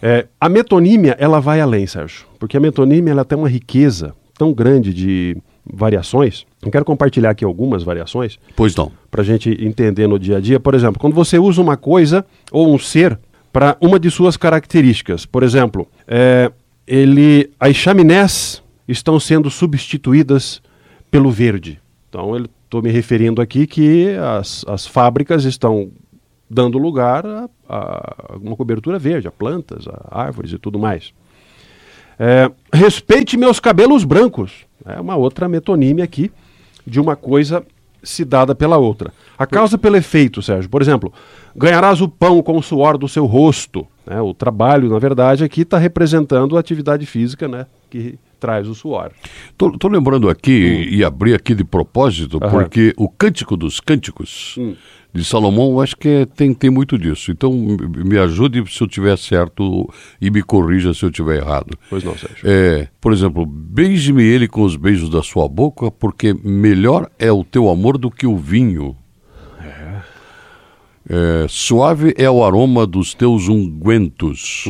[0.00, 4.52] É, a metonímia ela vai além, Sérgio, porque a metonímia ela tem uma riqueza tão
[4.52, 6.46] grande de variações.
[6.60, 8.90] Eu quero compartilhar aqui algumas variações Pois não.
[9.10, 10.58] para a gente entender no dia a dia.
[10.58, 13.18] Por exemplo, quando você usa uma coisa ou um ser
[13.52, 15.26] para uma de suas características.
[15.26, 16.50] Por exemplo, é,
[16.86, 20.62] ele, as chaminés estão sendo substituídas
[21.10, 21.78] pelo verde.
[22.08, 25.90] Então, estou me referindo aqui que as, as fábricas estão
[26.48, 31.12] dando lugar a, a uma cobertura verde, a plantas, a árvores e tudo mais.
[32.18, 34.66] É, respeite meus cabelos brancos.
[34.86, 36.30] É uma outra metonímia aqui
[36.86, 37.64] de uma coisa
[38.02, 39.12] se dada pela outra.
[39.38, 40.68] A causa pelo efeito, Sérgio.
[40.68, 41.12] Por exemplo,
[41.54, 43.86] ganharás o pão com o suor do seu rosto.
[44.04, 44.20] né?
[44.20, 47.66] O trabalho, na verdade, aqui está representando a atividade física, né?
[47.88, 49.12] Que traz o suor.
[49.56, 52.50] Tô lembrando aqui e abri aqui de propósito, Aham.
[52.50, 54.58] porque o Cântico dos Cânticos
[55.14, 57.30] de Salomão, acho que é- tem, tem muito disso.
[57.30, 59.88] Então, me- ajude se eu tiver certo
[60.20, 61.78] e me corrija se eu tiver errado.
[61.88, 62.38] Pois não, Sérgio.
[62.44, 67.44] É, por exemplo, beije-me ele com os beijos da sua boca, porque melhor é o
[67.44, 68.96] teu amor do que o vinho.
[71.08, 74.64] É, suave é o aroma dos teus ungüentos.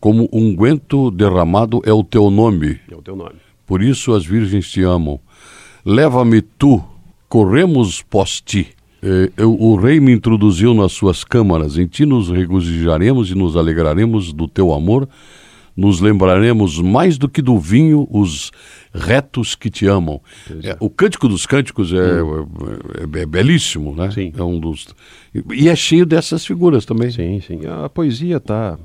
[0.00, 2.78] Como unguento derramado é o teu nome.
[2.90, 3.34] É o teu nome.
[3.66, 5.18] Por isso as virgens te amam.
[5.84, 6.82] Leva-me tu,
[7.28, 8.68] corremos pós ti.
[9.02, 11.76] Eh, eu- o rei me introduziu nas suas câmaras.
[11.78, 15.08] Em ti nos regozijaremos e nos alegraremos do teu amor.
[15.76, 18.50] Nos lembraremos mais do que do vinho os
[18.92, 20.20] retos que te amam.
[20.64, 24.10] É, o Cântico dos Cânticos é, é- é belíssimo, né?
[24.10, 24.32] Sim.
[24.36, 24.88] É um dos
[25.54, 27.10] e é cheio dessas figuras também.
[27.12, 27.60] Sim, sim.
[27.84, 28.76] A poesia está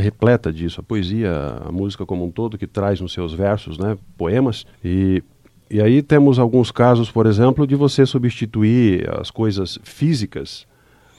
[0.00, 0.80] repleta disso.
[0.80, 1.32] A poesia,
[1.66, 4.66] a música como um todo, que traz nos seus versos, né, poemas.
[4.84, 5.22] E,
[5.70, 10.66] e aí temos alguns casos, por exemplo, de você substituir as coisas físicas.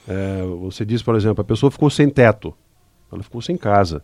[0.08, 2.54] É, você diz, por exemplo, a pessoa ficou sem teto,
[3.12, 4.02] ela ficou sem casa.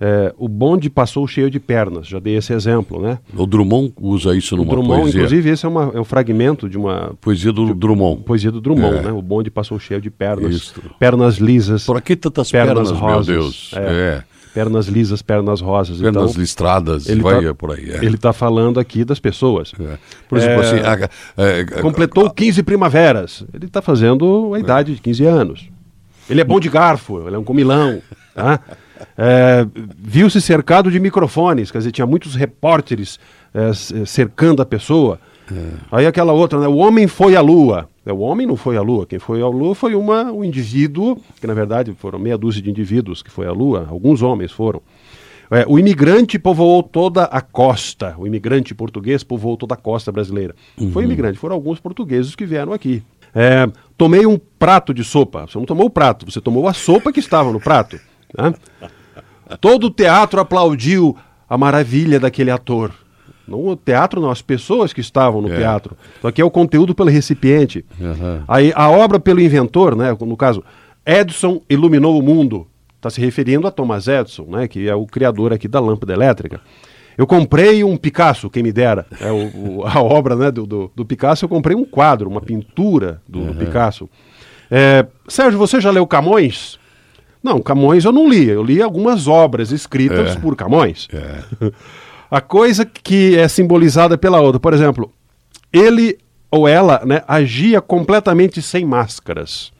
[0.00, 3.18] É, o bonde passou cheio de pernas, já dei esse exemplo, né?
[3.36, 5.20] O Drummond usa isso O numa Drummond, poesia.
[5.20, 8.22] inclusive, esse é, uma- é um fragmento de uma Poesia do Drummond.
[8.24, 9.02] poesia do Drummond, É.
[9.02, 9.12] né?
[9.12, 10.82] O bonde passou cheio de pernas, Isso.
[10.98, 13.26] pernas lisas, Por aqui tantas pernas, pernas, rosas.
[13.28, 13.70] meu Deus.
[13.76, 13.78] É.
[14.20, 14.24] É.
[14.52, 16.00] Pernas lisas, pernas rosas.
[16.00, 17.90] Pernas então, listradas, ele vai tá- por aí.
[17.90, 18.04] É.
[18.04, 19.72] Ele está falando aqui das pessoas.
[19.80, 19.96] É.
[20.28, 21.08] Por exemplo, assim, a-
[21.42, 23.44] é, Completou 15 primaveras.
[23.52, 25.68] Ele está fazendo a idade de 15 anos.
[26.30, 28.00] Ele é bom de garfo, ele é um comilão.
[28.34, 28.60] Tá?
[29.16, 29.66] É,
[29.98, 33.18] Viu-se cercado de microfones, quer dizer, tinha muitos repórteres
[33.52, 35.18] é, c- cercando a pessoa.
[35.92, 36.66] Aí aquela outra, né?
[36.66, 37.88] O homem foi à lua.
[38.06, 39.06] É, O homem não foi à lua.
[39.06, 42.70] Quem foi à lua foi uma, um indivíduo, que na verdade foram meia dúzia de
[42.70, 44.80] indivíduos que foi à lua, alguns homens foram.
[45.50, 48.14] É, o imigrante povoou toda a costa.
[48.18, 50.54] O imigrante português povoou toda a costa brasileira.
[50.92, 53.02] Foi imigrante, foram alguns portugueses que vieram aqui.
[53.34, 55.46] É, tomei um prato de sopa.
[55.46, 58.00] Você não tomou o prato, você tomou a sopa que estava no prato.
[58.36, 58.54] né?
[59.60, 61.16] Todo o teatro aplaudiu
[61.48, 62.92] a maravilha daquele ator.
[63.46, 65.56] Não o teatro, não, as pessoas que estavam no É.
[65.58, 65.96] teatro.
[66.18, 67.84] Então aqui é o conteúdo pelo recipiente.
[68.00, 68.42] Aham.
[68.48, 70.16] Aí a obra pelo inventor, né?
[70.20, 70.64] No caso,
[71.04, 72.66] Edison iluminou o mundo.
[72.96, 74.66] Está se referindo a Thomas Edison, né?
[74.66, 76.58] Que é o criador aqui da lâmpada elétrica.
[77.18, 79.06] Eu comprei um Picasso, quem me dera.
[79.20, 82.40] É o, o- a obra né, do, do, do Picasso, eu comprei um quadro, uma
[82.40, 84.08] pintura do, do Picasso.
[84.70, 86.78] É, Sérgio, você já leu Camões?
[87.44, 88.48] Não, Camões eu não li.
[88.48, 90.40] Eu li algumas obras escritas É.
[90.40, 91.06] por Camões.
[91.12, 91.44] É.
[92.30, 95.12] A coisa que é simbolizada pela outra, por exemplo,
[95.72, 96.18] ele
[96.50, 99.72] ou ela né, agia completamente sem máscaras.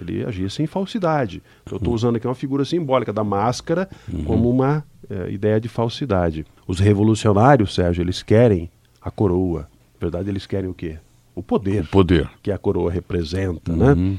[0.00, 1.42] Ele agia sem falsidade.
[1.70, 3.88] Eu estou usando aqui uma figura simbólica da máscara
[4.26, 6.44] como uma eh, ideia de falsidade.
[6.66, 9.60] Os revolucionários, Sérgio, eles querem a coroa.
[9.62, 10.96] Na verdade, eles querem o quê?
[11.34, 12.28] O poder Poder.
[12.42, 14.18] que a coroa representa, né?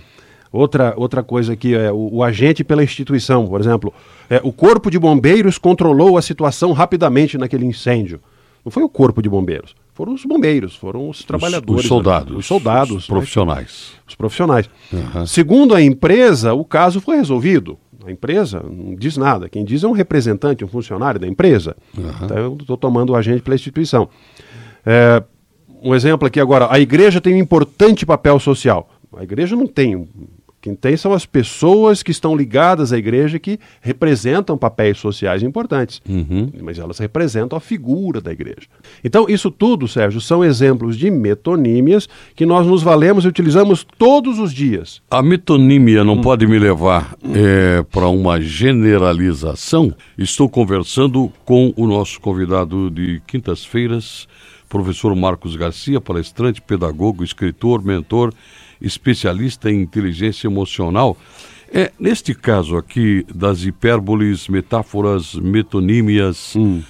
[0.51, 3.93] Outra, outra coisa aqui é o, o agente pela instituição, por exemplo,
[4.29, 8.19] é, o corpo de bombeiros controlou a situação rapidamente naquele incêndio.
[8.65, 12.37] Não foi o corpo de bombeiros, foram os bombeiros, foram os trabalhadores, Os, os soldados.
[12.37, 13.15] os soldados, Os né?
[13.15, 13.91] profissionais.
[14.07, 14.69] os profissionais.
[14.93, 15.25] Aham.
[15.25, 17.77] Segundo a empresa, o caso foi resolvido.
[18.05, 19.47] A empresa não diz nada.
[19.47, 21.75] Quem diz é um representante, um funcionário da empresa.
[22.23, 24.09] Então eu estou tomando o agente pela instituição.
[24.85, 25.23] É,
[25.83, 26.67] um exemplo aqui agora.
[26.69, 28.89] A igreja tem um importante papel social.
[29.15, 30.07] A igreja não tem.
[30.62, 36.02] Quem tem são as pessoas que estão ligadas à igreja que representam papéis sociais importantes.
[36.62, 38.67] Mas elas representam a figura da igreja.
[39.04, 44.38] Então, isso tudo, Sérgio, são exemplos de metonímias que nós nos valemos e utilizamos todos
[44.38, 45.02] os dias.
[45.10, 46.06] A metonímia Hum.
[46.06, 47.15] não pode me levar
[47.91, 49.93] para uma generalização.
[50.17, 54.28] Estou conversando com o nosso convidado de quintas-feiras,
[54.69, 58.32] professor Marcos Garcia, palestrante, pedagogo, escritor, mentor,
[58.81, 61.15] especialista em inteligência emocional.
[61.73, 66.81] É, neste caso aqui das hipérboles, metáforas, metonímias, Hum.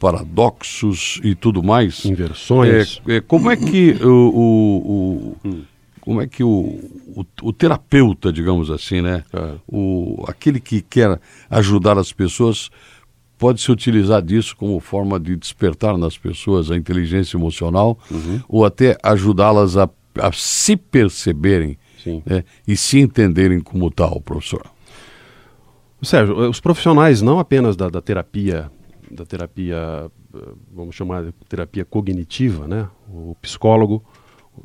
[0.00, 2.04] paradoxos e tudo mais.
[2.04, 3.00] Inversões.
[3.06, 5.64] É, é, como é que o, o, o-
[6.00, 6.48] como é que o,
[7.14, 9.22] o, o terapeuta, digamos assim, né?
[9.32, 9.52] É.
[9.68, 12.70] O, aquele que quer ajudar as pessoas
[13.38, 18.40] pode se utilizar disso como forma de despertar nas pessoas a inteligência emocional Uhum.
[18.48, 21.78] ou até ajudá-las a, a se perceberem
[22.26, 24.62] né, e se entenderem como tal, professor.
[26.02, 28.70] Sérgio, os profissionais não apenas da, da terapia,
[29.10, 30.38] da terapia, eh,
[30.72, 32.88] vamos chamar de terapia cognitiva, né?
[33.08, 34.02] O psicólogo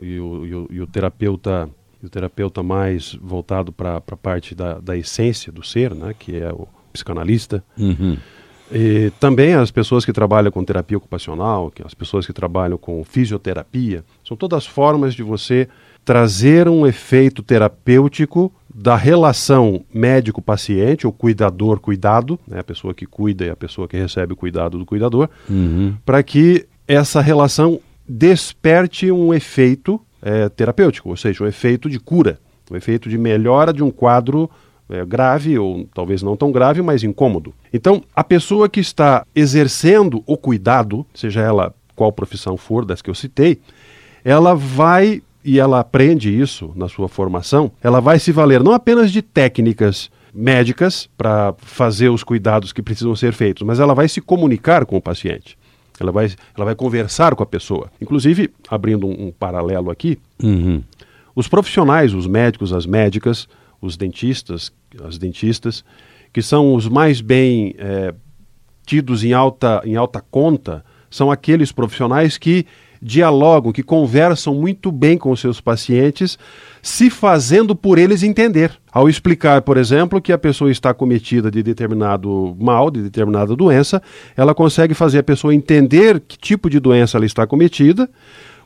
[0.02, 1.70] e o, e o- e o terapeuta,
[2.02, 6.16] o terapeuta mais voltado para a parte da, da essência do ser, né?
[6.18, 7.62] Que é o psicanalista.
[7.78, 8.18] Uhum.
[8.72, 13.04] E também as pessoas que trabalham com terapia ocupacional, que as pessoas que trabalham com
[13.04, 15.68] fisioterapia, são todas formas de você
[16.04, 23.50] trazer um efeito terapêutico da relação médico-paciente, ou cuidador-cuidado, né, a pessoa que cuida e
[23.50, 25.96] a pessoa que recebe o cuidado do cuidador, Uhum.
[26.06, 32.40] para que essa relação desperte um efeito eh, terapêutico, ou seja, um efeito de cura,
[32.72, 34.50] um efeito de melhora de um quadro
[34.90, 37.54] eh, grave, ou talvez não tão grave, mas incômodo.
[37.74, 43.10] Então, a pessoa que está exercendo o cuidado, seja ela qual profissão for das que
[43.10, 43.60] eu citei,
[44.24, 49.12] ela vai, e ela aprende isso na sua formação, ela vai se valer não apenas
[49.12, 54.20] de técnicas médicas para fazer os cuidados que precisam ser feitos, mas ela vai se
[54.20, 55.58] comunicar com o paciente.
[55.98, 57.90] Ela vai, ela vai conversar com a pessoa.
[58.02, 60.84] Inclusive, abrindo um, um paralelo aqui, Uhum.
[61.34, 63.48] os profissionais, os médicos, as médicas,
[63.82, 64.72] os dentistas,
[65.04, 65.84] as dentistas,
[66.34, 68.14] que são os mais bem eh,
[68.86, 72.66] tidos em alta, em alta conta, são aqueles profissionais que
[73.02, 76.40] dialogam, que conversam muito bem com os seus pacientes,
[76.82, 78.72] se fazendo por eles entender.
[78.92, 84.02] Ao explicar, por exemplo, que a pessoa está cometida de determinado mal, de determinada doença,
[84.36, 88.10] ela consegue fazer a pessoa entender que tipo de doença ela está cometida,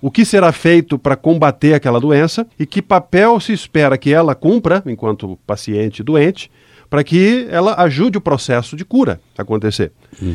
[0.01, 4.35] o que será feito para combater aquela doença e que papel se espera que ela
[4.35, 6.49] cumpra, enquanto paciente doente,
[6.89, 9.91] para que ela ajude o processo de cura a acontecer.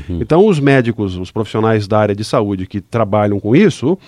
[0.09, 3.99] Então, os médicos, os profissionais da área de saúde que trabalham com isso,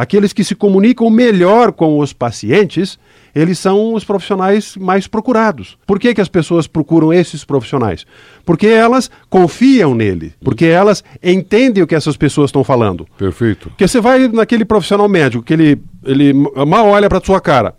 [0.00, 2.98] aqueles que se comunicam melhor com os pacientes,
[3.34, 5.76] eles são os profissionais mais procurados.
[5.86, 8.06] Por que, que as pessoas procuram esses profissionais?
[8.42, 13.06] Porque elas confiam nele, porque elas entendem o que essas pessoas estão falando.
[13.18, 13.68] Perfeito.
[13.68, 17.74] Porque você vai naquele profissional médico que ele, ele mal olha pra sua cara.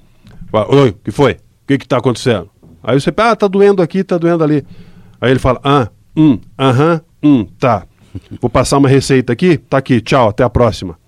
[0.51, 1.31] Fala, Oi, o que foi?
[1.31, 2.51] O que que tá acontecendo?
[2.84, 4.63] Aí você, ah, tá doendo aqui, tá doendo ali.
[5.19, 7.88] Aí ele fala, ah, hum, aham, hum, tá.
[8.39, 11.01] Vou passar uma receita aqui, tá aqui, tchau, até a próxima.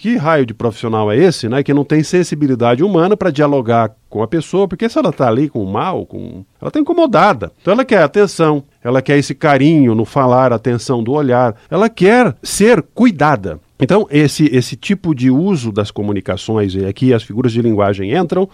[0.00, 1.62] Que raio de profissional é esse, né?
[1.62, 5.48] Que não tem sensibilidade humana para dialogar com a pessoa, porque se ela tá ali
[5.48, 6.44] com mal, com...
[6.62, 7.50] ela tá incomodada.
[7.60, 12.36] Então ela quer atenção, ela quer esse carinho no falar, atenção do olhar, ela quer
[12.40, 13.60] ser cuidada.
[13.80, 18.48] Então, esse, esse tipo de uso das comunicações, e aqui as figuras de linguagem entram,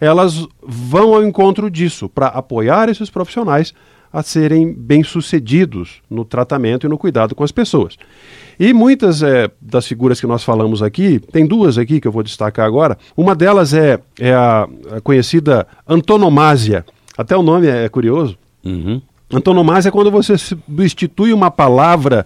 [0.00, 3.72] elas vão ao encontro disso, para apoiar esses profissionais
[4.14, 7.96] a serem bem-sucedidos no tratamento e no cuidado com as pessoas.
[8.60, 12.22] E muitas eh, das figuras que nós falamos aqui, tem duas aqui que eu vou
[12.22, 12.96] destacar agora.
[13.16, 16.86] Uma delas é, é a, a conhecida antonomásia.
[17.18, 18.38] Até o nome é curioso.
[18.64, 19.02] Uhum.
[19.32, 22.24] Antonomásia é quando você substitui uma palavra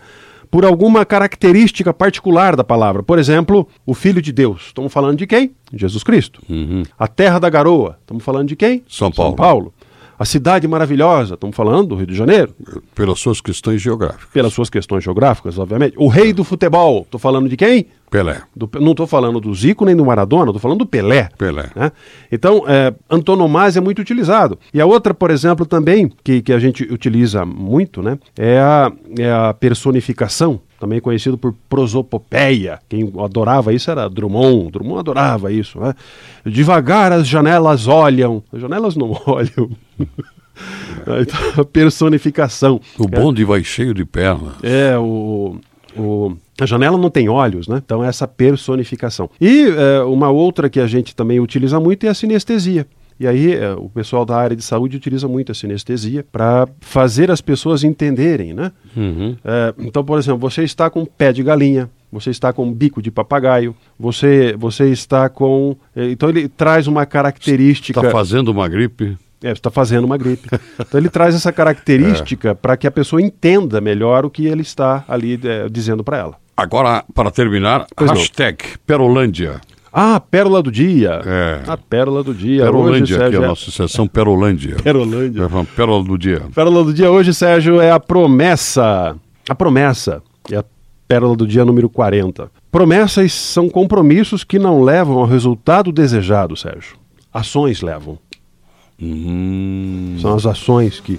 [0.50, 3.02] por alguma característica particular da palavra.
[3.02, 4.66] Por exemplo, o Filho de Deus.
[4.66, 5.52] Estamos falando de quem?
[5.72, 6.42] Jesus Cristo.
[6.50, 6.82] Uhum.
[6.98, 7.96] A Terra da Garoa.
[8.00, 8.82] Estamos falando de quem?
[8.86, 9.30] São Paulo.
[9.30, 9.74] São Paulo.
[10.18, 11.34] A Cidade Maravilhosa.
[11.34, 12.52] Estamos falando do Rio de Janeiro.
[12.94, 14.28] Pelas suas questões geográficas.
[14.32, 15.94] Pelas suas questões geográficas, obviamente.
[15.96, 17.02] O Rei do Futebol.
[17.02, 17.86] Estou falando de quem?
[18.10, 18.40] Pelé.
[18.56, 21.28] Do- não estou falando do Zico nem do Maradona, estou falando do Pelé.
[21.38, 21.70] Pelé.
[21.76, 21.92] né?
[22.32, 24.58] Então, é, antonomásia é muito utilizado.
[24.74, 28.90] E a outra, por exemplo, também, que, que a gente utiliza muito, né, é a,
[29.18, 32.78] é a personificação, também conhecido por prosopopeia.
[32.88, 34.70] Quem adorava isso era Drummond.
[34.72, 35.78] Drummond adorava isso.
[35.80, 35.94] Né?
[36.46, 38.42] Devagar as janelas olham.
[38.52, 39.70] As janelas não olham.
[41.20, 42.80] Então, a personificação.
[42.98, 44.54] O bonde vai cheio de perna.
[44.62, 45.56] É, o,
[45.96, 47.80] o- a janela não tem olhos, né?
[47.84, 49.30] Então, essa personificação.
[49.40, 52.86] E é, uma outra que a gente também utiliza muito é a sinestesia.
[53.20, 57.30] E aí, é, o pessoal da área de saúde utiliza muito a sinestesia para fazer
[57.30, 58.70] as pessoas entenderem, né?
[58.96, 59.36] Uhum.
[59.44, 63.10] É, então, por exemplo, você está com pé de galinha, você está com bico de
[63.10, 65.76] papagaio, você, você está com.
[65.96, 67.98] é, Então, ele traz uma característica.
[67.98, 69.16] Está fazendo uma gripe.
[69.42, 70.48] É, você está fazendo uma gripe.
[70.80, 75.04] Então ele traz essa característica para que a pessoa entenda melhor o que ele está
[75.06, 76.34] ali é, dizendo para ela.
[76.56, 78.16] Agora, para terminar, Pois não.
[78.16, 79.60] hashtag Perolândia.
[79.92, 81.20] Ah, Pérola do Dia.
[81.24, 81.62] É.
[81.66, 82.62] A Pérola do Dia.
[82.64, 84.76] Perolândia, hoje, é Sérgio, a é- nossa sessão Perolândia.
[84.82, 85.42] Perolândia.
[85.44, 86.42] É Pérola do dia.
[86.54, 89.16] Pérola do Dia hoje, Sérgio, é a promessa.
[89.48, 90.22] A promessa.
[90.50, 90.64] É a
[91.06, 92.50] pérola do dia número 40.
[92.70, 96.96] Promessas são compromissos que não levam ao resultado desejado, Sérgio.
[97.32, 98.18] Ações levam.
[99.00, 101.18] Hum, São as ações que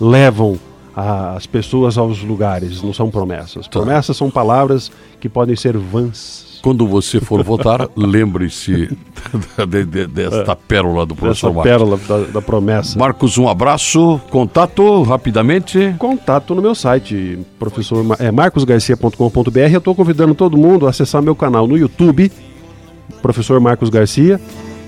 [0.00, 0.58] levam
[0.94, 3.66] a- as pessoas aos lugares, não são promessas.
[3.66, 6.53] Promessas são palavras que podem ser vãs.
[6.64, 8.88] Quando você for votar, lembre-se
[9.68, 11.70] de- de- desta pérola do professor Marcos.
[11.70, 12.98] pérola da, da promessa.
[12.98, 14.18] Marcos, um abraço.
[14.30, 15.94] Contato rapidamente.
[15.98, 19.58] Contato no meu site, professor é, marcosgarcia.com.br.
[19.72, 22.32] Eu estou convidando todo mundo a acessar meu canal no YouTube,
[23.20, 24.40] professor Marcos Garcia,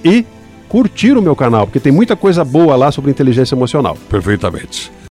[0.02, 0.24] e
[0.68, 3.96] curtir o meu canal, porque tem muita coisa boa lá sobre inteligência emocional.
[4.08, 4.90] Perfeitamente.